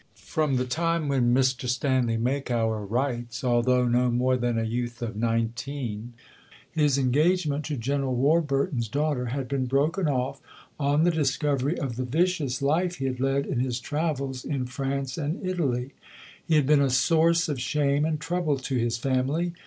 "From 0.15 0.55
the 0.55 0.65
time 0.65 1.07
when," 1.09 1.31
Mr 1.31 1.69
Stanley 1.69 2.17
Makower 2.17 2.83
writes, 2.89 3.43
"although 3.43 3.87
no 3.87 4.09
more 4.09 4.35
than 4.35 4.57
a 4.57 4.63
youth 4.63 5.03
of 5.03 5.15
nineteen, 5.15 6.13
his 6.71 6.97
engagement 6.97 7.65
to 7.65 7.77
General 7.77 8.15
Warburton's 8.15 8.87
daughter 8.87 9.27
had 9.27 9.47
been 9.47 9.67
broken 9.67 10.07
off 10.07 10.41
on 10.79 11.03
the 11.03 11.11
discovery 11.11 11.77
of 11.77 11.97
the 11.97 12.03
vicious 12.03 12.63
life 12.63 12.95
he 12.95 13.05
had 13.05 13.19
led 13.19 13.45
in 13.45 13.59
his 13.59 13.79
travels 13.79 14.43
in 14.43 14.65
France 14.65 15.19
and 15.19 15.45
Italy, 15.45 15.91
he 16.47 16.55
had 16.55 16.65
been 16.65 16.81
a 16.81 16.89
source 16.89 17.47
of 17.47 17.61
shame 17.61 18.03
and 18.03 18.19
trouble 18.19 18.57
to 18.57 18.77
his 18.77 18.97
family.... 18.97 19.53